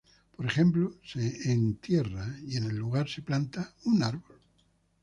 Por 0.35 0.47
ejemplo, 0.47 0.95
se 1.05 1.51
entierra 1.51 2.25
y 2.47 2.57
en 2.57 2.63
el 2.63 2.75
lugar 2.75 3.07
se 3.07 3.21
planta 3.21 3.71
un 3.85 4.01
árbol. 4.01 4.39